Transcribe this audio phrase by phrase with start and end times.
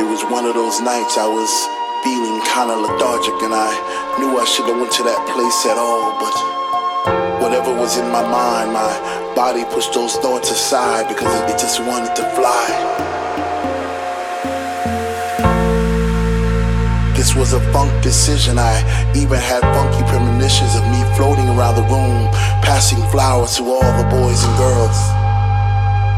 [0.00, 1.52] It was one of those nights I was
[2.02, 3.68] feeling kinda lethargic and I
[4.18, 6.34] knew I shouldn't have went to that place at all, but
[7.42, 8.92] whatever was in my mind, my
[9.36, 12.64] body pushed those thoughts aside because it just wanted to fly.
[17.14, 18.58] This was a funk decision.
[18.58, 18.80] I
[19.14, 22.32] even had funky premonitions of me floating around the room,
[22.64, 25.19] passing flowers to all the boys and girls.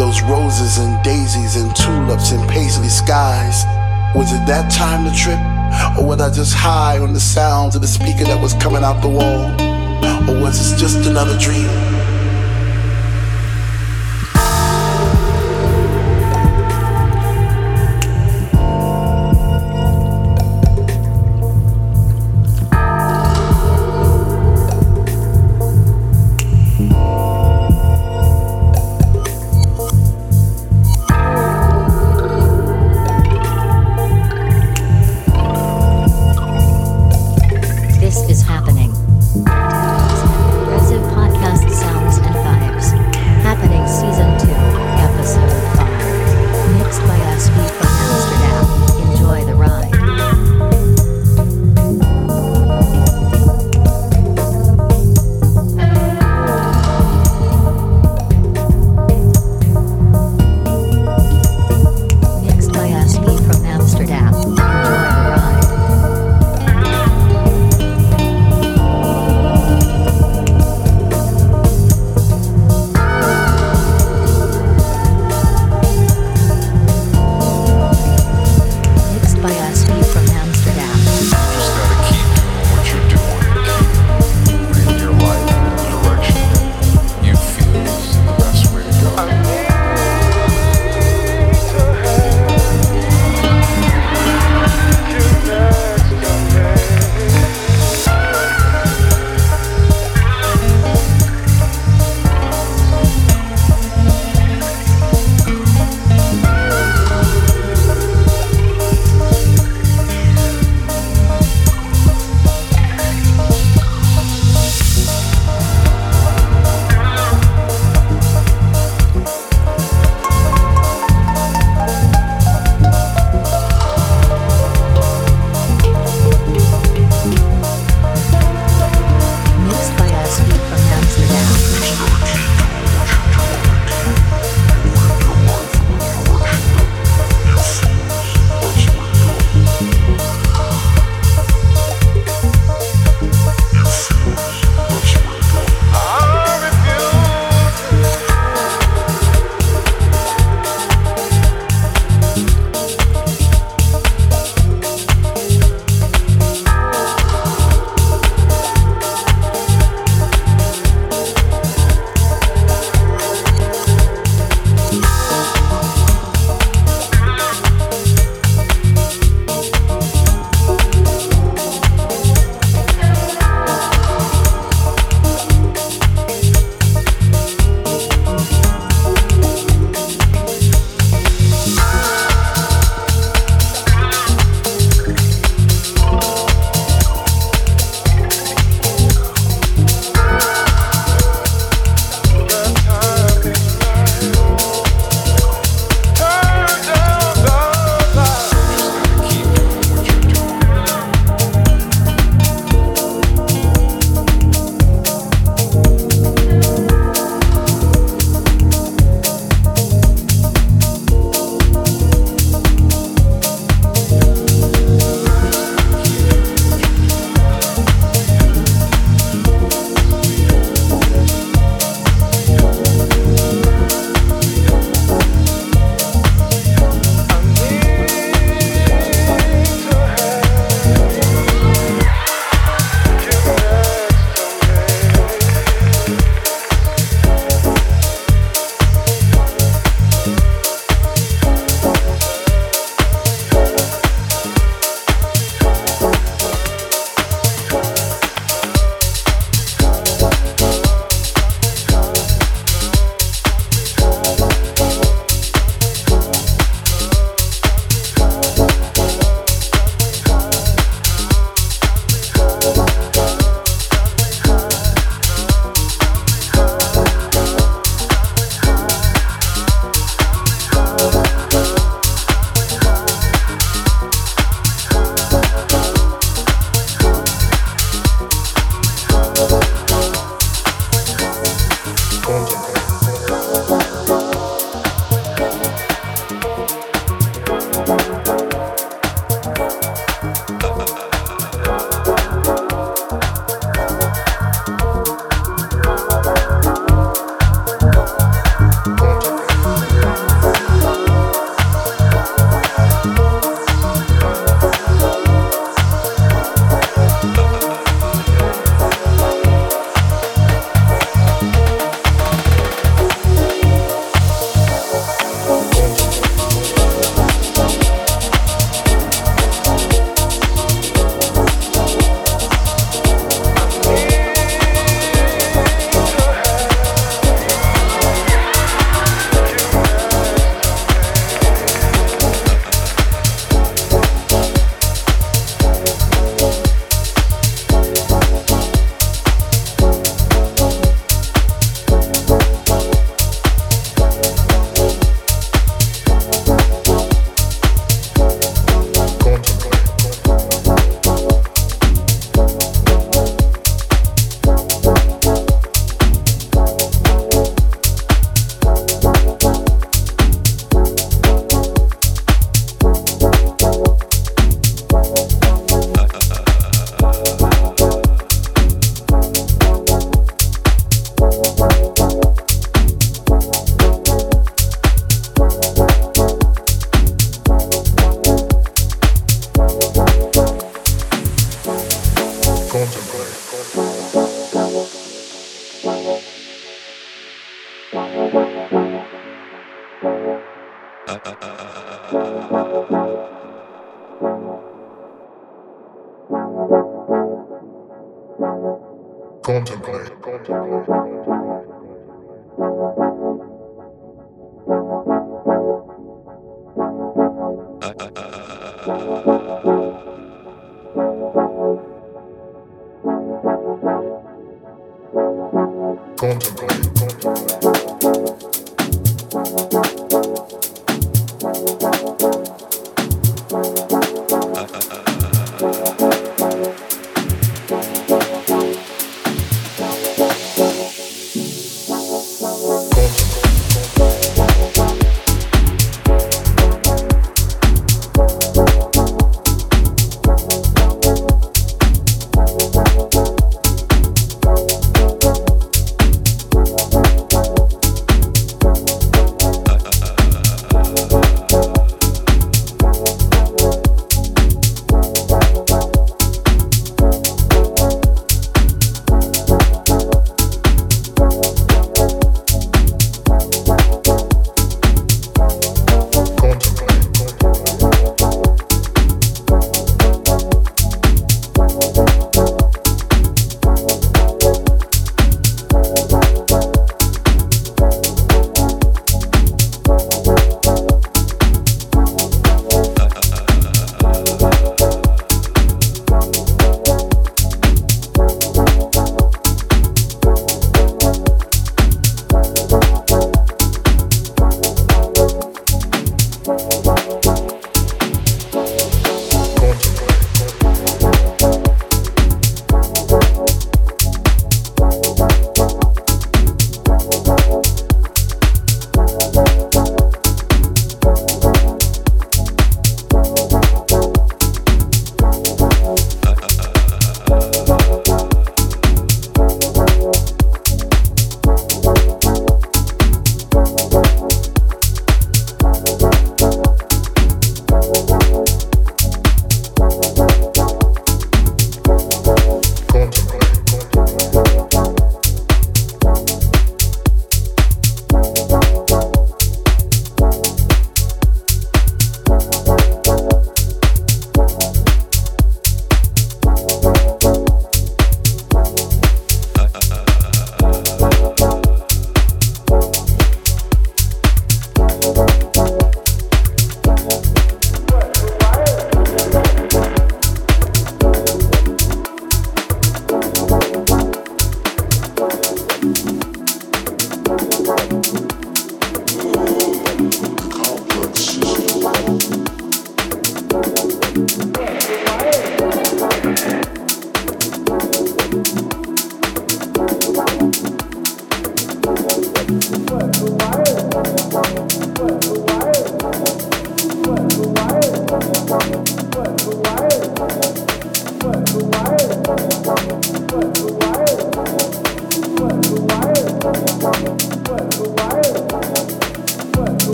[0.00, 3.66] Those roses and daisies and tulips and paisley skies.
[4.14, 5.38] Was it that time to trip?
[5.98, 9.02] Or was I just high on the sounds of the speaker that was coming out
[9.02, 9.52] the wall?
[10.26, 11.89] Or was this just another dream?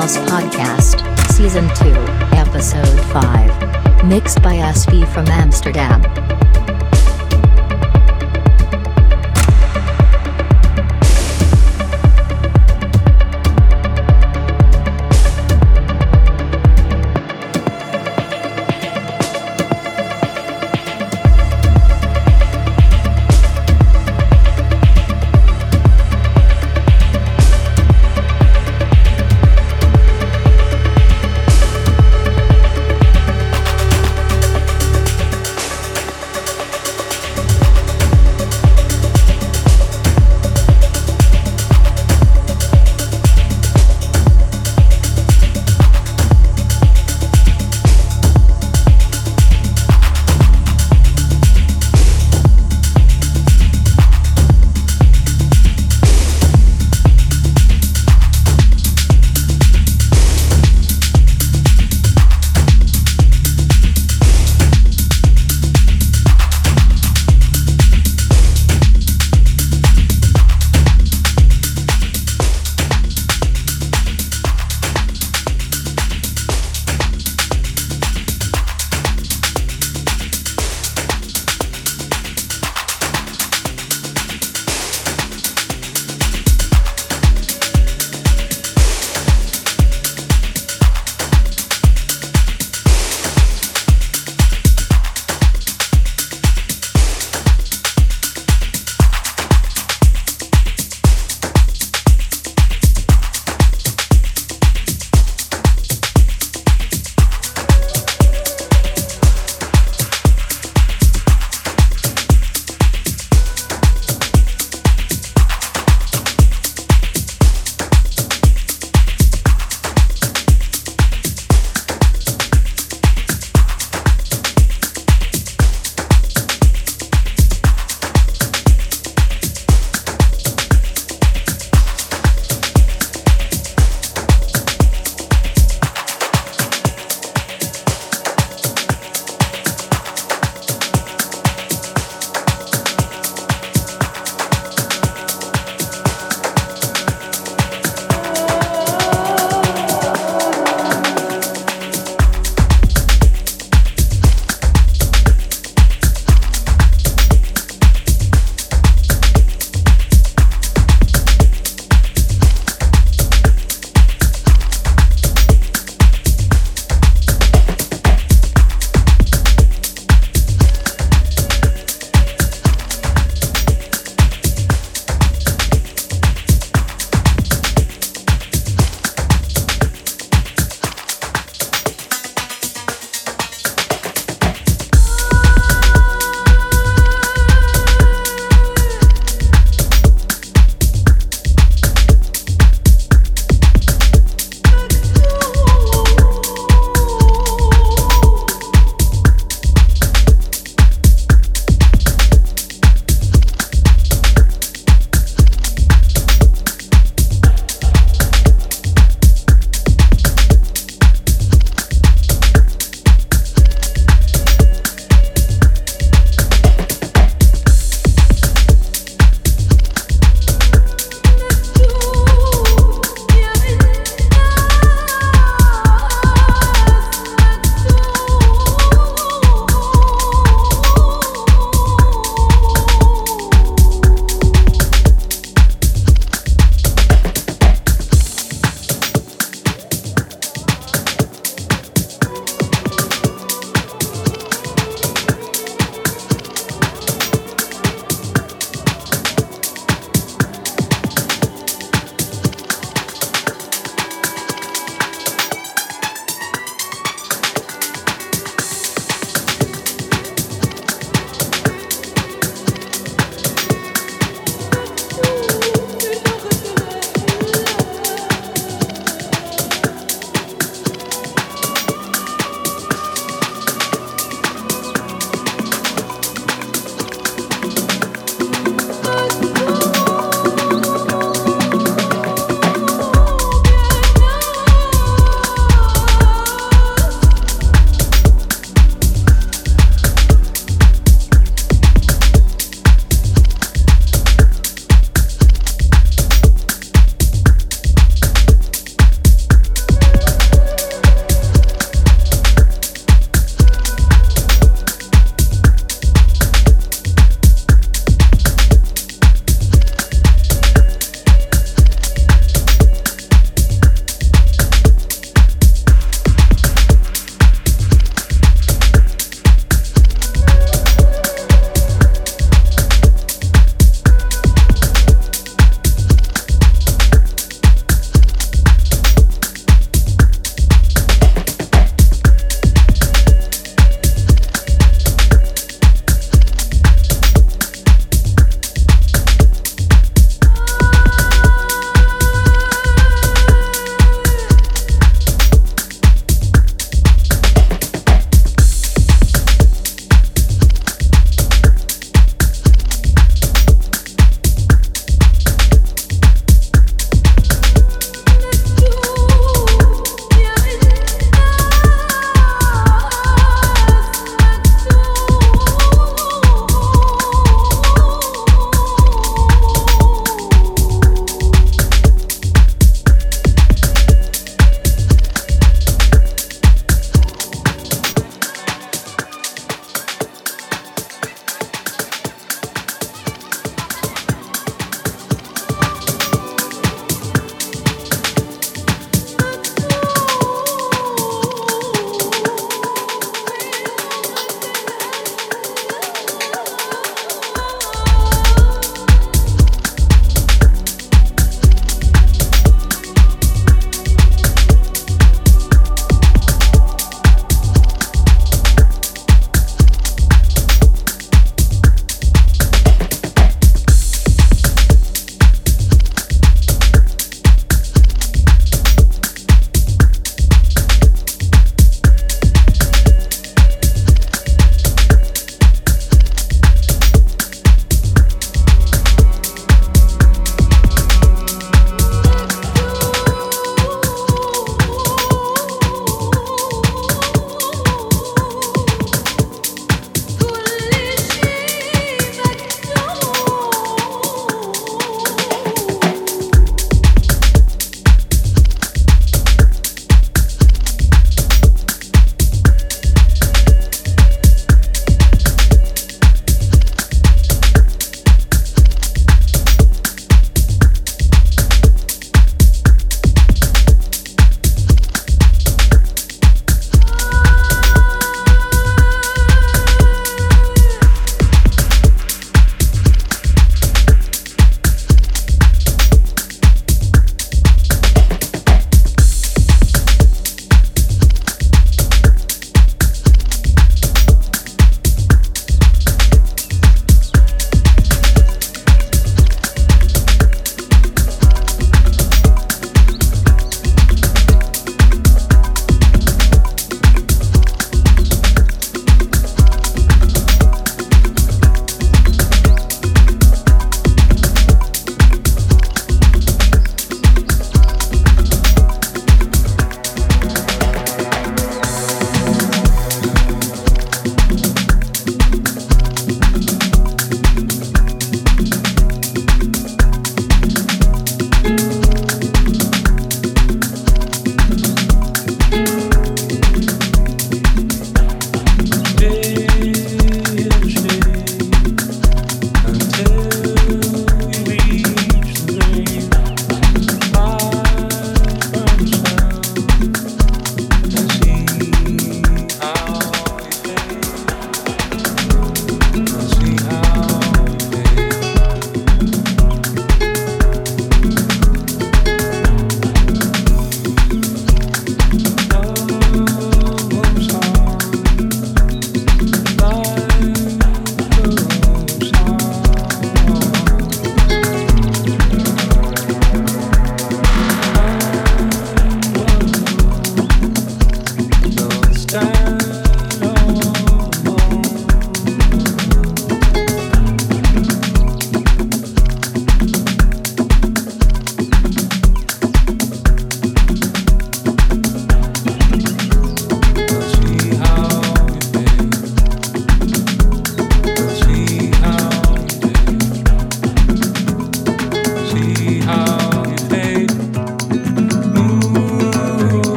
[0.00, 1.90] House Podcast, Season 2,
[2.34, 4.06] Episode 5.
[4.06, 6.29] Mixed by SV from Amsterdam.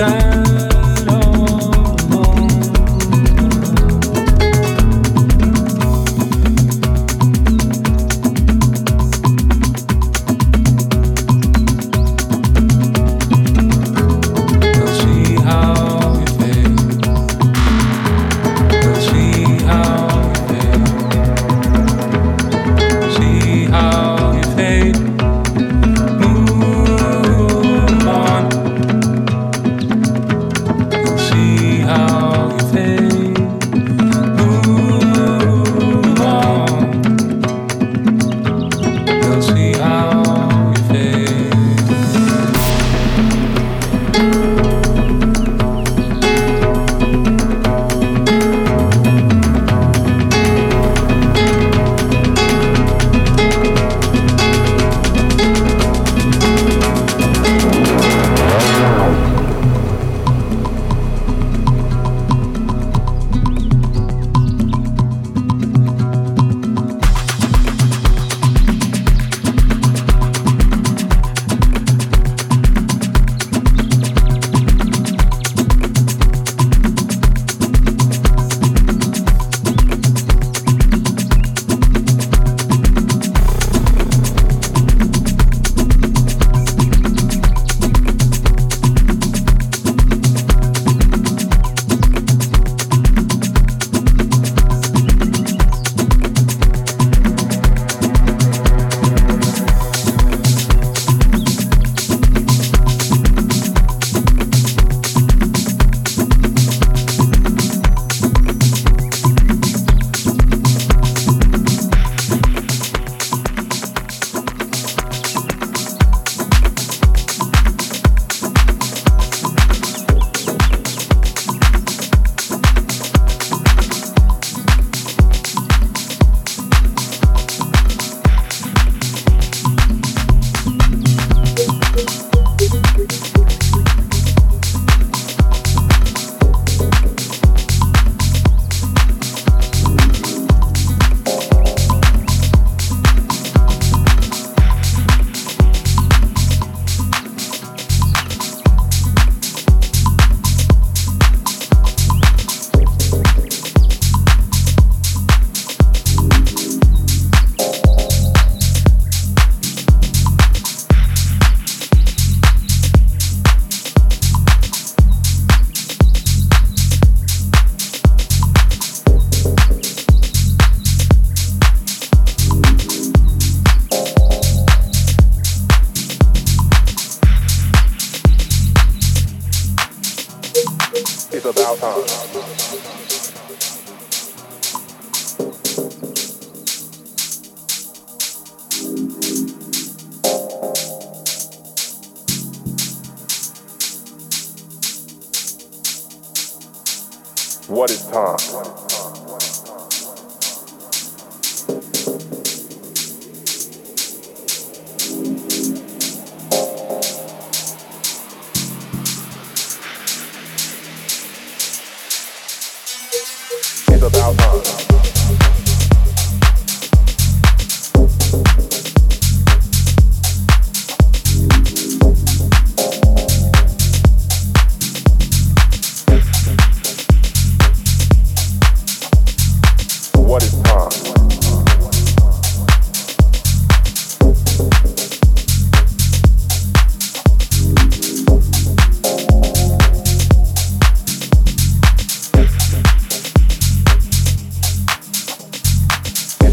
[0.00, 0.49] time.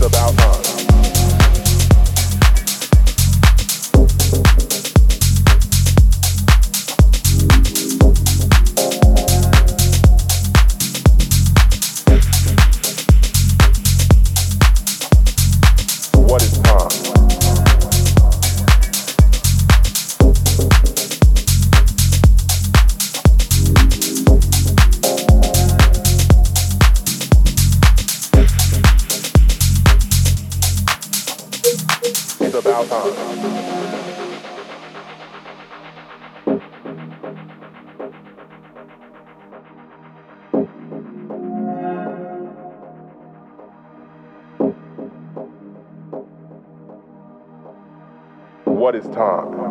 [0.08, 0.47] Happening
[49.18, 49.66] Deep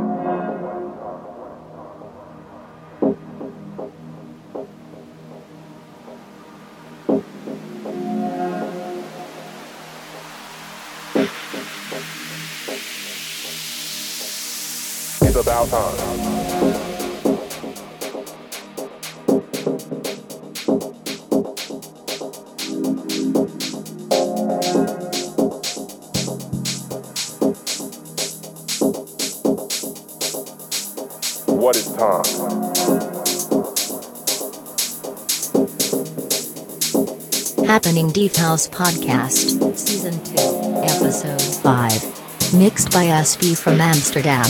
[38.57, 40.35] House Podcast, Season 2,
[40.83, 42.55] Episode 5.
[42.55, 44.47] Mixed by SP from Amsterdam.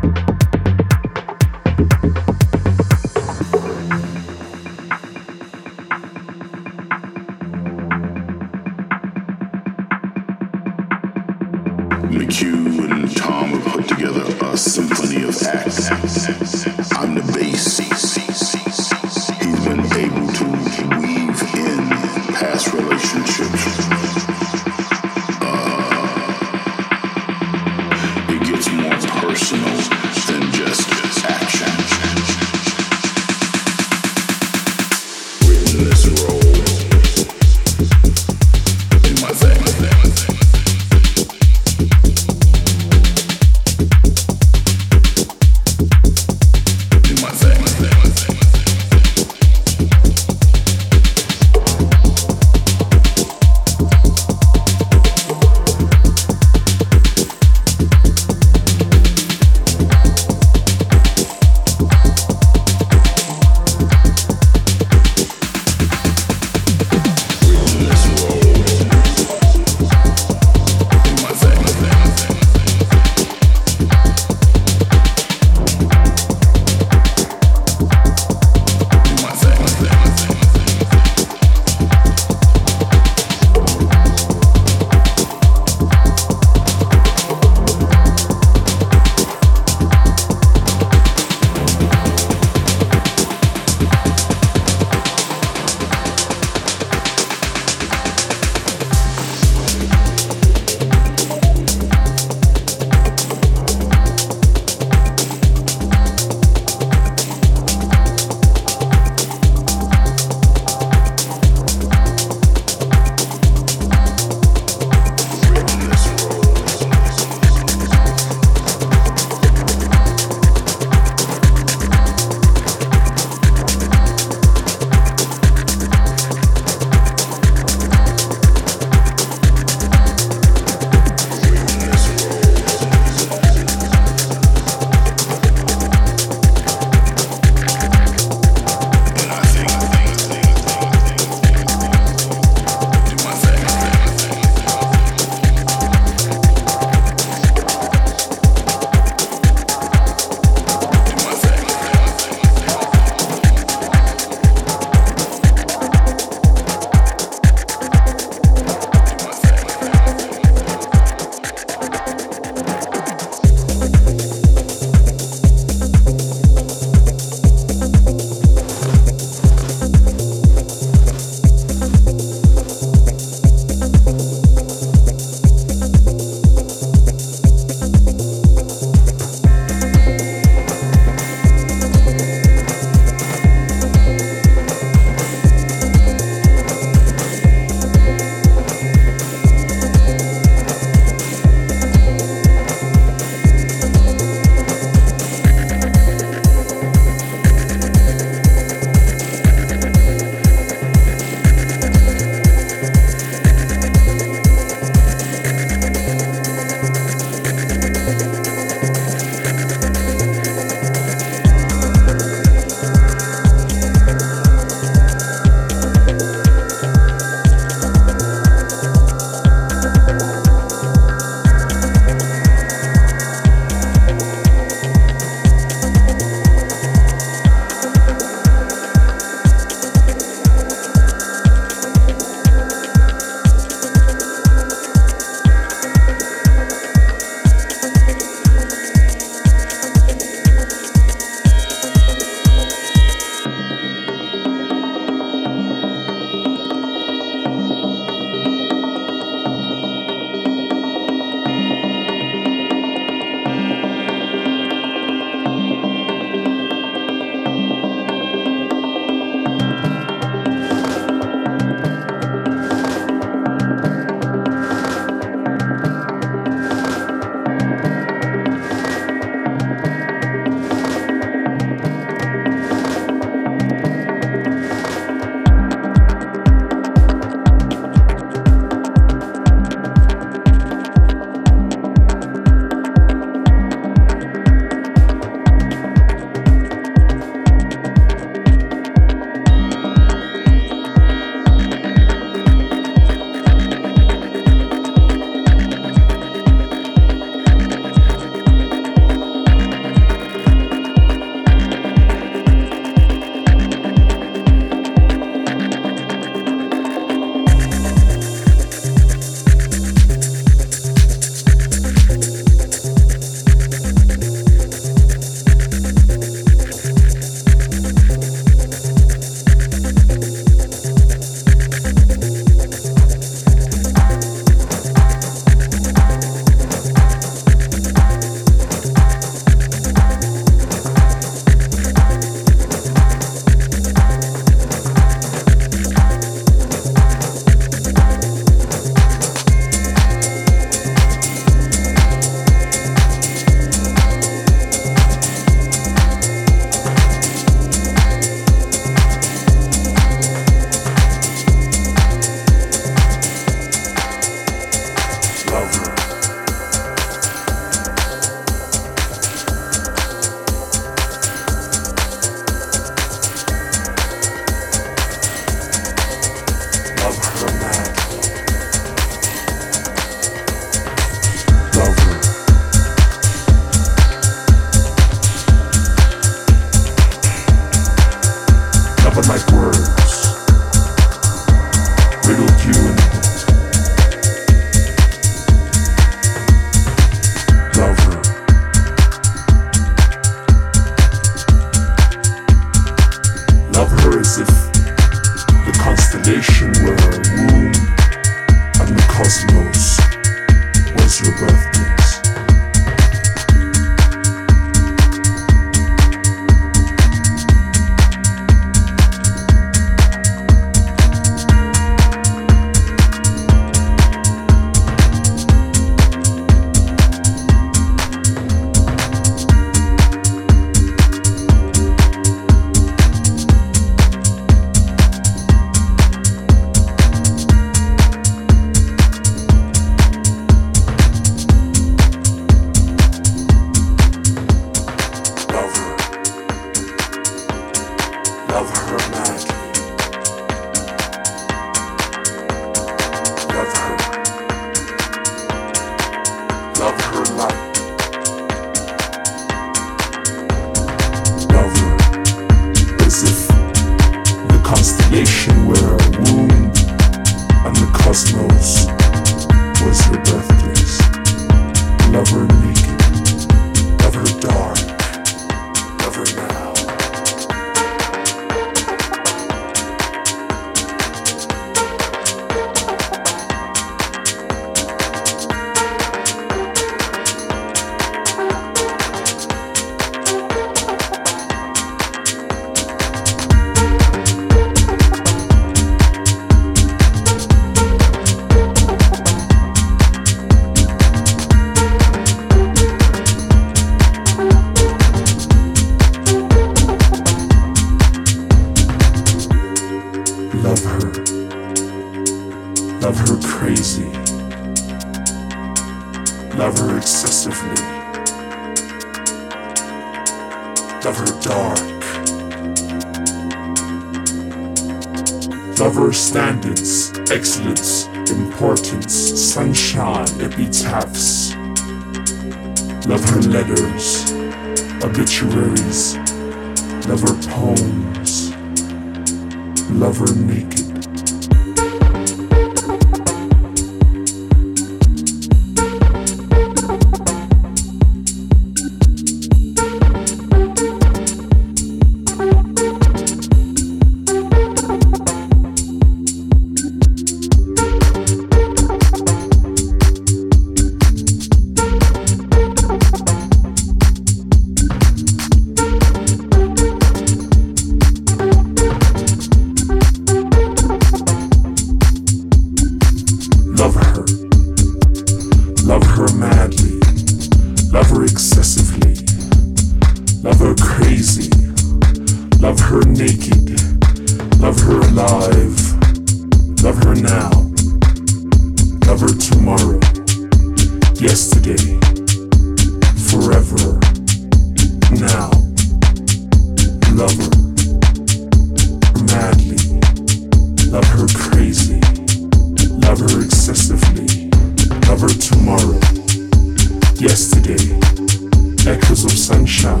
[599.22, 600.00] of sunshine,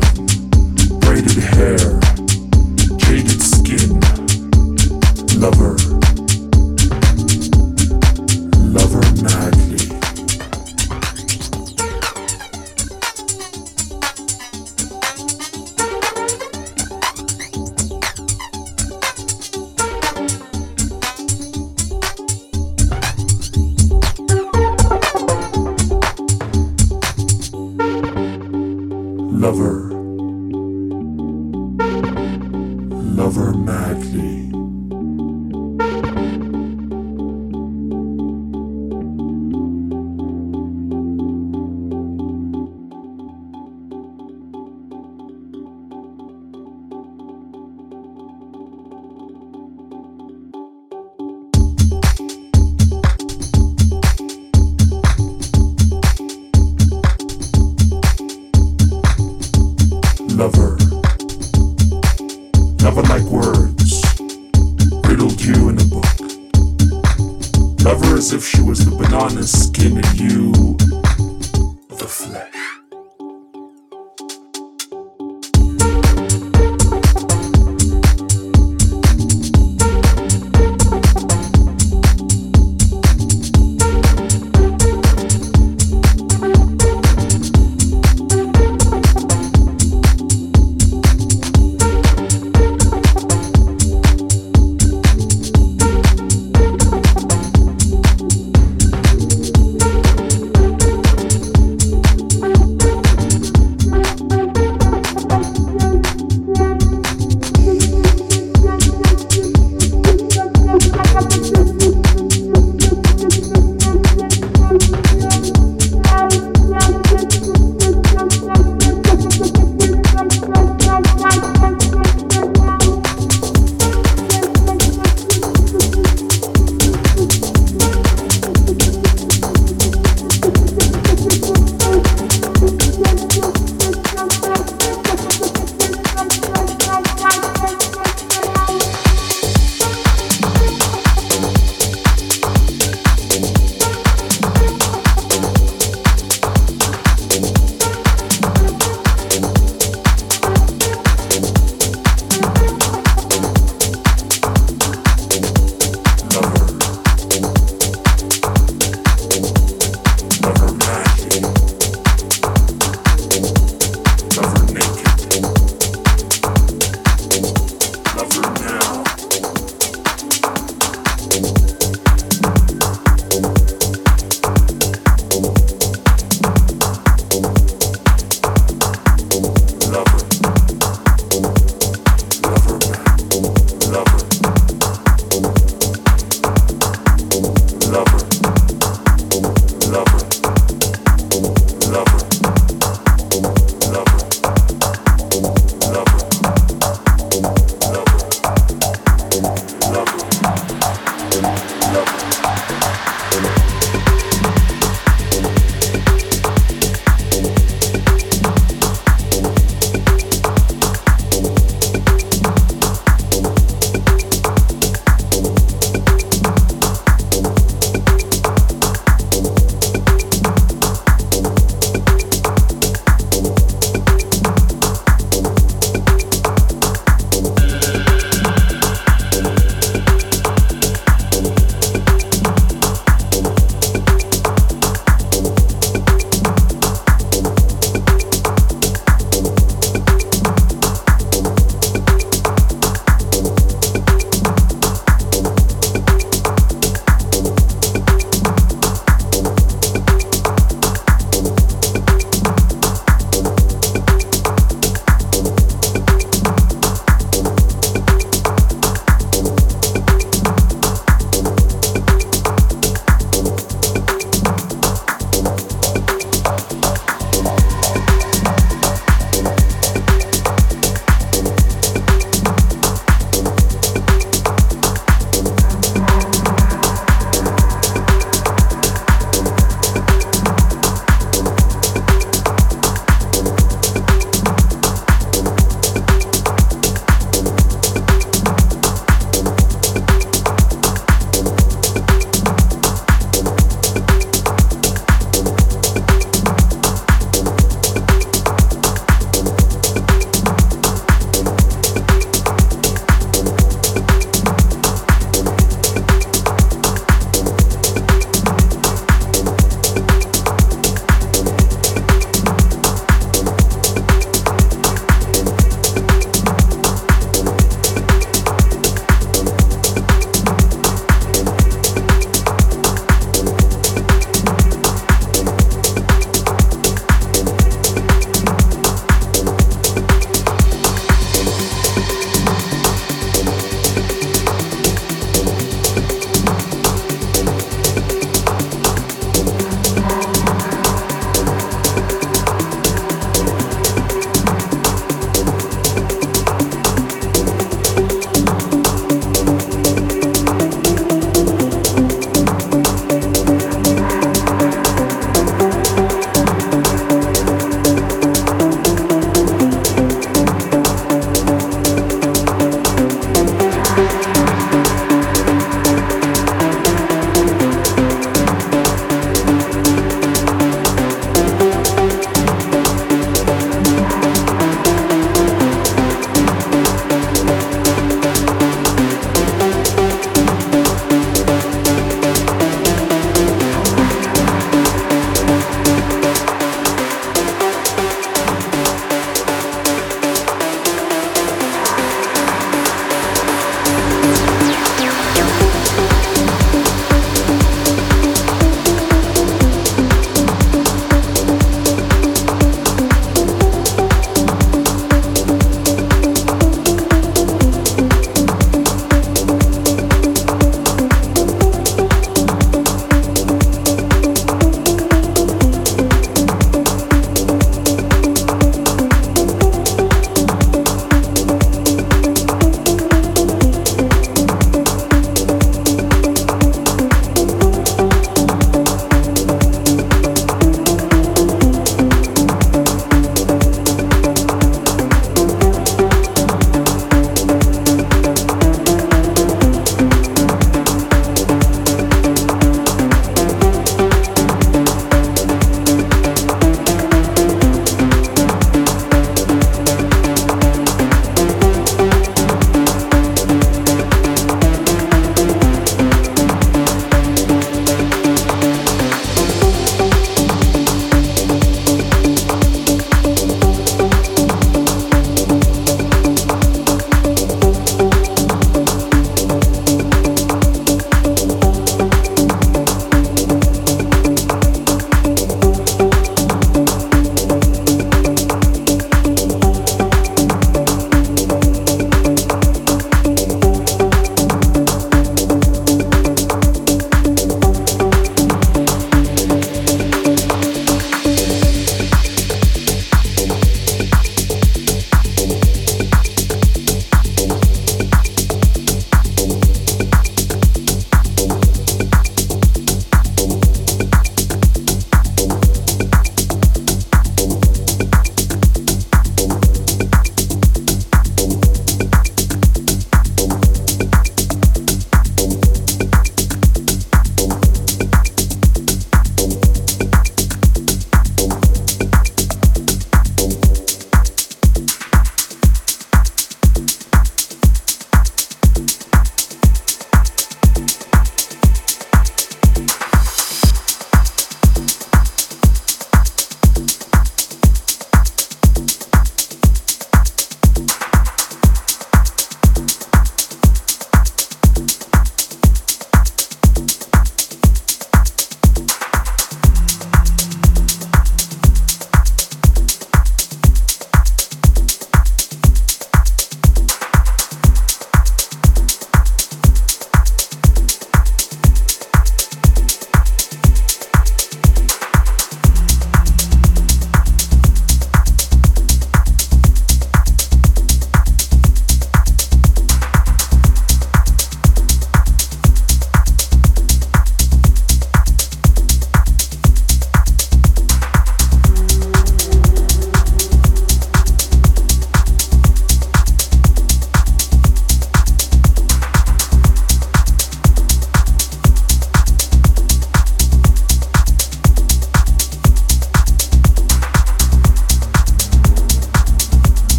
[0.98, 2.00] braided hair,
[2.96, 4.00] jaded skin,
[5.38, 6.13] lover.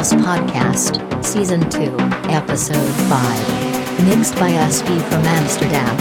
[0.00, 1.94] House Podcast, Season 2,
[2.30, 4.06] Episode 5.
[4.08, 5.94] Mixed by SB from Amsterdam.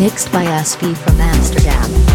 [0.00, 2.13] Mixed by SB from Amsterdam.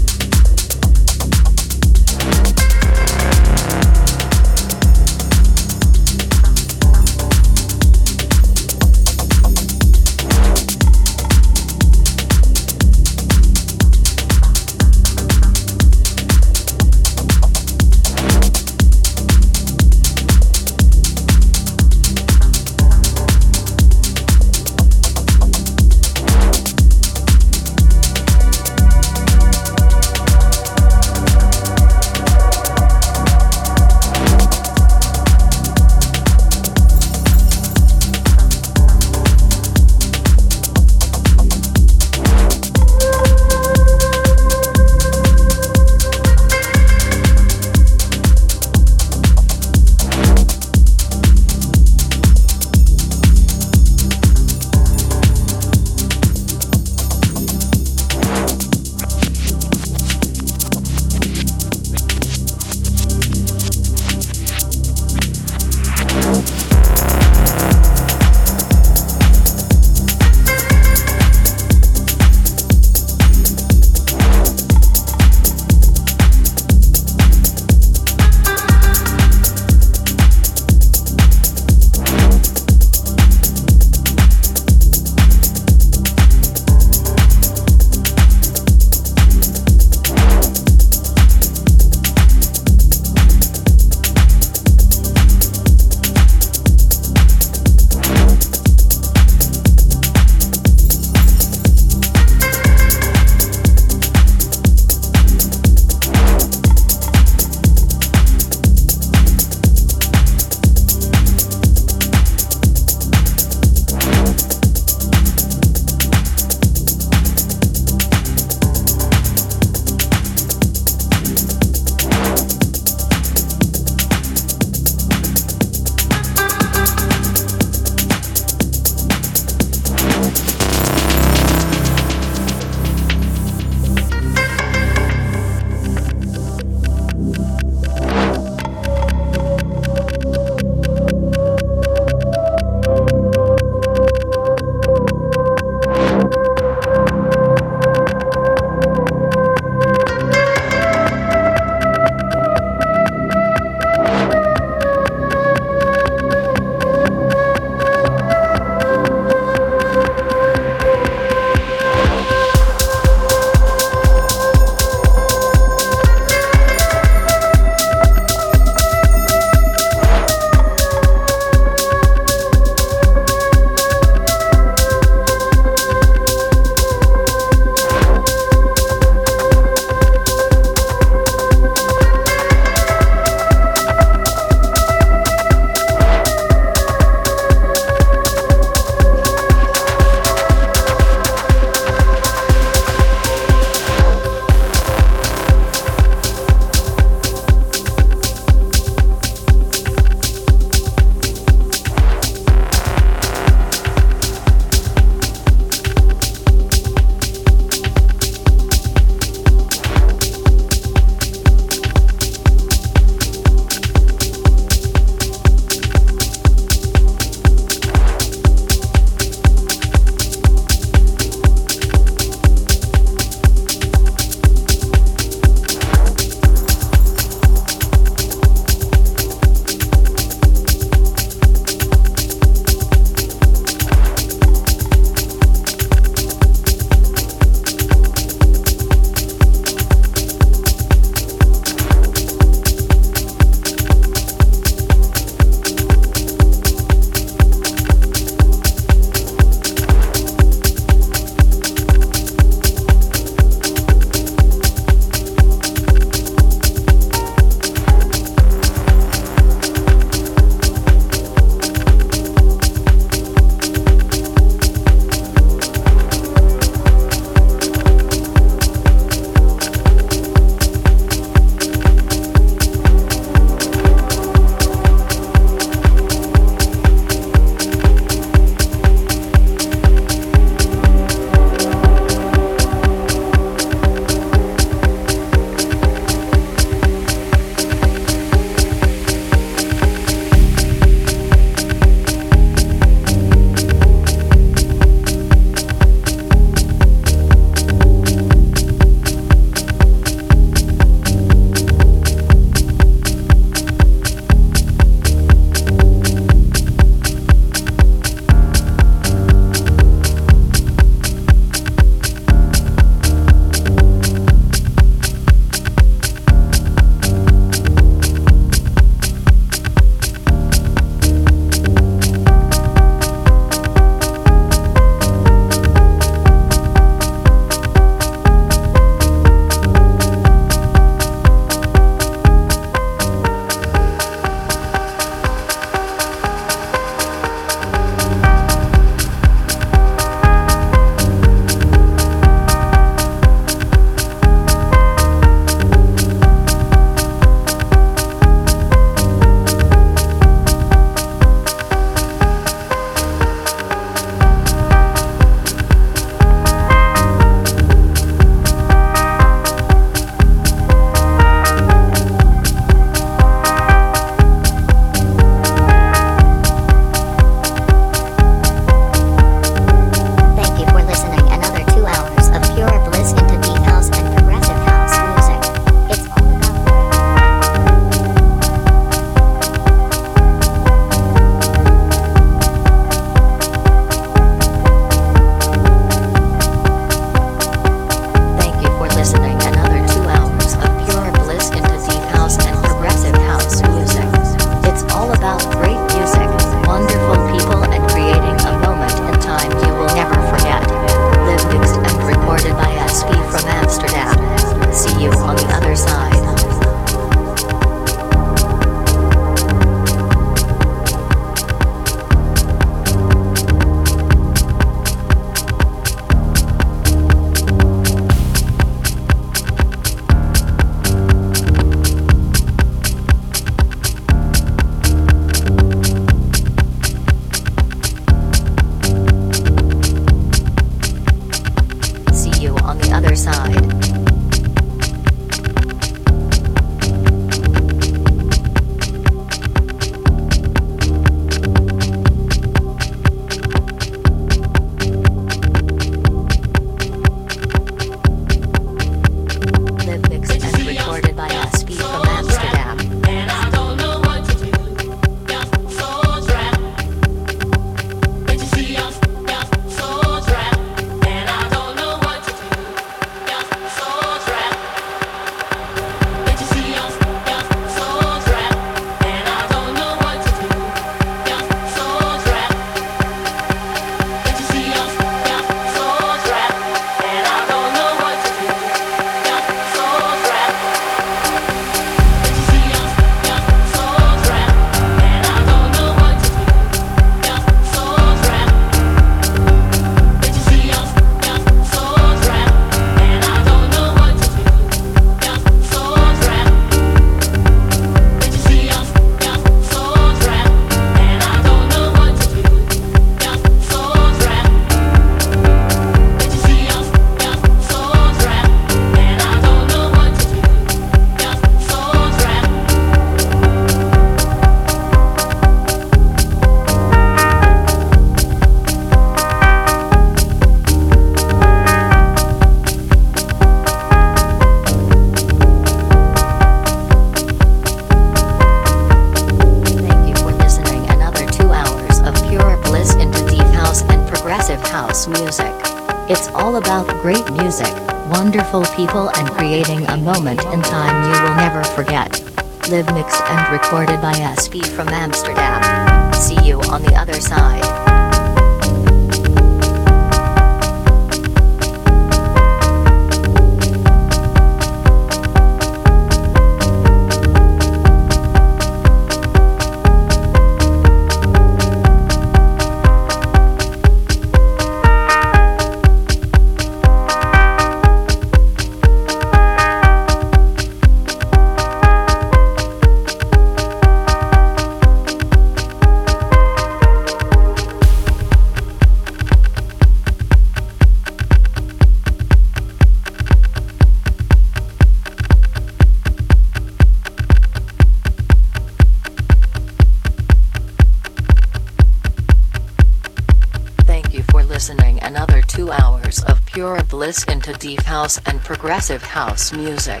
[597.90, 600.00] House and progressive house music.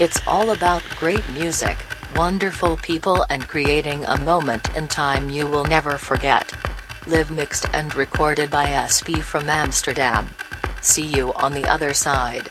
[0.00, 1.76] It's all about great music,
[2.16, 6.50] wonderful people and creating a moment in time you will never forget.
[7.06, 10.26] Live mixed and recorded by SP from Amsterdam.
[10.80, 12.48] See you on the other side.